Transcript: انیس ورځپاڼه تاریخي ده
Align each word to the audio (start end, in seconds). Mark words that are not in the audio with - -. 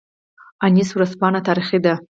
انیس 0.65 0.89
ورځپاڼه 0.93 1.39
تاریخي 1.47 1.79
ده 1.85 1.93